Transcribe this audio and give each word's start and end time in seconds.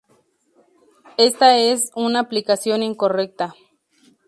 Esta 1.19 1.57
es 1.59 1.91
una 1.93 2.21
aplicación 2.21 2.81
incorrecta. 2.81 3.53